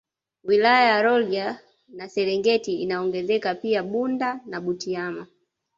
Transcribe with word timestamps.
Wilaya 0.43 0.83
ya 0.89 1.01
Rolya 1.01 1.59
na 1.89 2.09
Serengeti 2.09 2.73
inaongezeka 2.81 3.55
pia 3.55 3.83
Bunda 3.83 4.39
na 4.45 4.61
Butiama 4.61 5.27